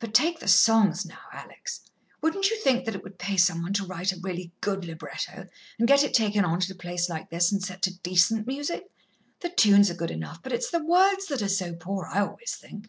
But 0.00 0.14
take 0.14 0.40
the 0.40 0.48
songs, 0.48 1.04
now, 1.04 1.18
Alex; 1.30 1.82
wouldn't 2.22 2.48
you 2.48 2.56
think 2.56 2.86
that 2.86 2.94
it 2.94 3.02
would 3.02 3.18
pay 3.18 3.36
some 3.36 3.60
one 3.60 3.74
to 3.74 3.84
write 3.84 4.14
really 4.22 4.50
good 4.62 4.86
libretto, 4.86 5.46
and 5.78 5.86
get 5.86 6.02
it 6.02 6.14
taken 6.14 6.42
on 6.42 6.56
at 6.56 6.70
a 6.70 6.74
place 6.74 7.10
like 7.10 7.28
this 7.28 7.52
and 7.52 7.62
set 7.62 7.82
to 7.82 7.98
decent 7.98 8.46
music? 8.46 8.90
The 9.40 9.50
tunes 9.50 9.90
are 9.90 9.94
good 9.94 10.10
enough, 10.10 10.42
but 10.42 10.54
it's 10.54 10.70
the 10.70 10.82
words 10.82 11.26
that 11.26 11.42
are 11.42 11.48
so 11.50 11.74
poor, 11.74 12.06
I 12.06 12.20
always 12.20 12.56
think." 12.56 12.88